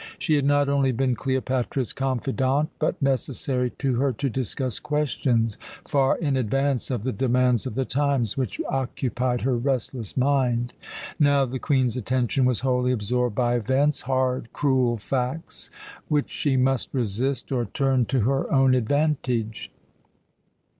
[0.17, 6.17] She had not only been Cleopatra's confidante, but necessary to her to discuss questions far
[6.17, 10.73] in advance of the demands of the times, which occupied her restless mind.
[11.19, 15.69] Now the Queen's attention was wholly absorbed by events hard, cruel facts
[16.07, 19.71] which she must resist or turn to her own advantage.